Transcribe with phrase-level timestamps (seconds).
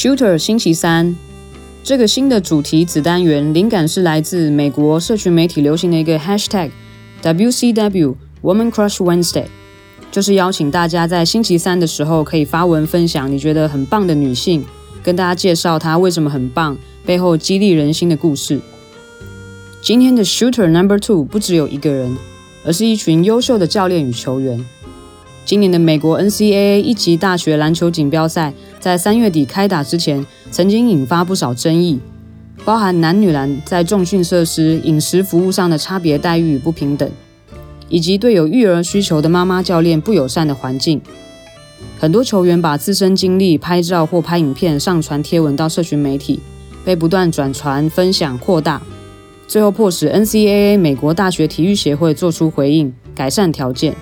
[0.00, 1.16] Shooter 星期三，
[1.82, 6.70] 这个新的主题子单元灵感是来自美国社群媒体流行的一个 Hashtag
[7.20, 9.46] WCW Woman Crush Wednesday，
[10.12, 14.64] 就是邀请大家在星期三的时候可以发文分享你觉得很棒的女性，
[15.02, 18.60] 跟大家介绍她为什么很棒，背后激励人心的故事。
[19.82, 22.16] 今天的 Shooter Number Two 不只有一个人，
[22.64, 24.64] 而是一群优秀的教练与球员。
[25.48, 31.98] 今年的美国 NCAA 一级大学篮球锦标赛在三月底开打之前，曾经引发不少争议，
[32.66, 37.10] 包含男女篮在重训设施、饮食服务上的差别待遇与不平等，
[37.88, 41.00] 以及对有育儿需求的妈妈教练不友善的环境。
[41.98, 46.40] 很多球员把自身经历拍照或拍影片上传贴文到社群媒体，
[46.84, 48.82] 被不断转传、分享、扩大，
[49.46, 53.96] 最后迫使 NCAA 美国大学体育协会做出回应，改善条件。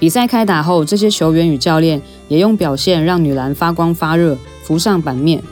[0.00, 5.42] 比赛开打后，这些球员与教练也用表现让女篮发光发热，浮上版面，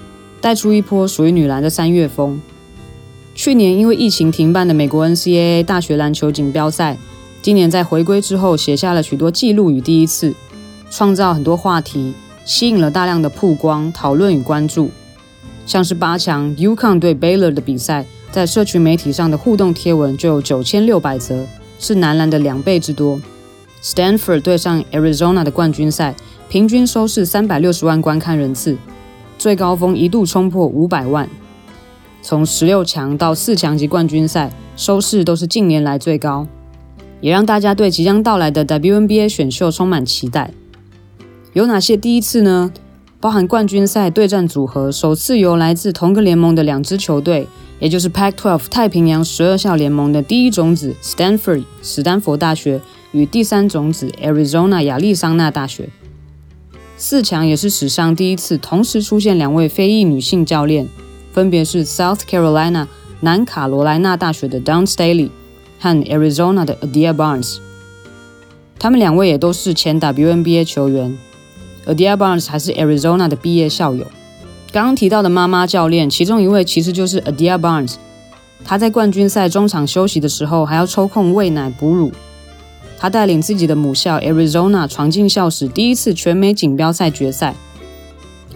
[0.41, 2.41] 带出一波属于女篮的三月风。
[3.35, 6.97] 去年因为疫情停办的美国 NCAA 大学篮球锦标赛，
[7.43, 10.33] 今年在回归之后写下了许多记录与第一次，
[10.91, 12.15] 创造很多话题，
[12.47, 14.91] 吸引了大量的曝光、讨论与关注。
[15.67, 21.47] 像是八强 UConn 对 Baylor 的比赛，在社群媒体上的互动贴文就有九千六百则，
[21.79, 23.21] 是男篮的两倍之多。
[23.83, 26.15] Stanford 对上 Arizona 的冠军赛，
[26.49, 28.77] 平均收视三百六十万观看人次，
[29.39, 31.29] 最高峰一度冲破五百万。
[32.21, 36.47] 从十六强到四强级冠军赛，收视都是近年来最高，
[37.21, 40.51] 也让大家对即将到来的 WNBA 选秀充满期待。
[41.53, 42.73] 有哪些第一次呢？
[43.21, 47.49] 包含冠军赛对战组合首次由来自同个联盟的两支球队，
[47.81, 52.81] 也就是 Pac-12 太平洋十二校联盟的第一种子 Stanford 史丹佛大学。
[53.13, 55.89] 与第三种子 Arizona 亚利桑那大学，
[56.97, 60.87] 四强也是史上第一次同时出现两位非裔女性教练，
[61.33, 62.87] 分别是 South Carolina
[63.21, 65.31] 南卡罗来纳大学的 Dawn Staley
[65.79, 67.59] 和 Arizona 的 Adia Barnes。
[68.79, 71.17] 他们两位也都是前 WNBA 球员
[71.87, 74.07] ，Adia Barnes 还是 Arizona 的毕业校友。
[74.71, 77.95] 刚刚提到的妈妈教练，其中一位其实就是 Adia Barnes，
[78.65, 82.13] 她在冠军赛中场休息的时候还要抽空喂奶哺乳。
[82.99, 87.55] 他带领自己的母校 Arizona 闯进校史第一次全美锦标赛决赛，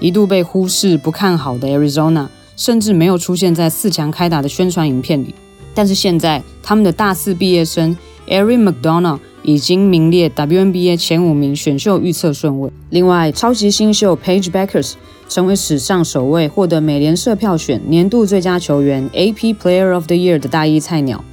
[0.00, 2.26] 一度被忽视不看好的 Arizona，
[2.56, 5.32] 甚至没有出现在四强开打的宣传影片里。
[5.74, 12.70] 但是现在，他们的大四毕业生 Erin McDonald 已经名列 WNBA 前五名选秀预测顺位。
[12.90, 14.94] 另外，超级新秀 Page Bueckers
[15.28, 21.24] 成为史上首位获得美联社票选年度最佳球员 AP Player of the Year 的大一菜鸟。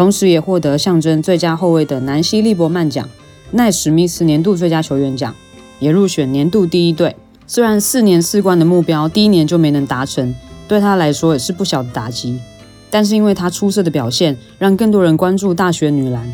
[0.00, 3.06] 同时也获得象征最佳后卫的南希利伯曼奖、
[3.50, 5.36] 奈史密斯年度最佳球员奖，
[5.78, 7.14] 也入选年度第一队。
[7.46, 10.34] 虽然四年四冠的目标第一年就没能达成，
[10.66, 12.40] 对他来说也是不小的打击。
[12.88, 16.26] 但是因为他出色的表现，让更多人关注大学女篮。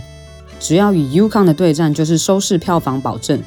[0.60, 3.43] 只要与 UConn 的对战，就是收视票房保证。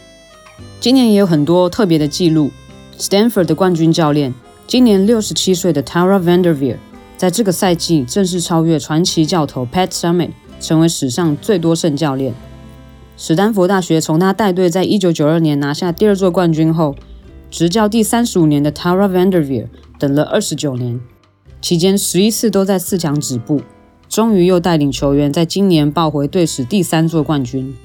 [0.82, 2.52] 今年也有很多特别的记录。
[3.00, 4.34] Stanford 的冠军教练，
[4.68, 6.76] 今年六十七岁的 Tara Vanderveer。
[7.20, 10.30] 在这个赛季正式超越传奇教头 Pat Summitt，
[10.62, 12.34] 成为史上最多胜教练。
[13.18, 16.96] 史丹佛大学从他带队在一九九二年拿下第二座冠军后，
[17.52, 19.68] 执教第三十五年的 Tara Vanderveer
[20.00, 21.02] 等了二十九年，
[21.60, 23.64] 期间十一次都在四强止步，
[24.08, 27.76] 终于又带领球员在今年抱回队史第三座冠军。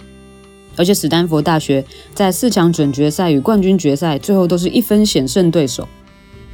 [0.77, 1.84] 而且史丹佛大学
[2.15, 5.89] 在四强准决赛与冠军决赛最后都是一分险胜对手，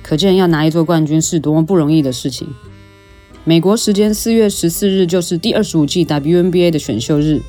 [0.02, 2.48] 可见要拿一座冠军是多么不容易的事情。
[3.44, 7.40] 美国时间四月十四日就是第二十五季 WNBA 的选秀日。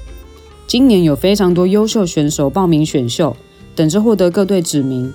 [0.66, 3.36] 今年有非常多优秀选手报名选秀，
[3.76, 5.12] 等着获得各队指名，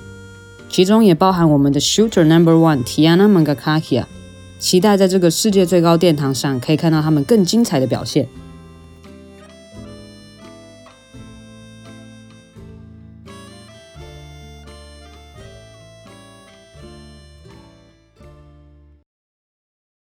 [0.69, 4.04] 其中也包含我们的 Shooter Number One Tiana Mangakahia。
[4.59, 8.29] 期待在这个世界最高殿堂上可以看到他们更精彩的表现。